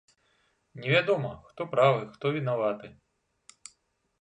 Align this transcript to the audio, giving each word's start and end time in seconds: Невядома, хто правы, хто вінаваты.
Невядома, 0.85 1.31
хто 1.49 1.67
правы, 1.75 2.01
хто 2.15 2.33
вінаваты. 2.39 2.87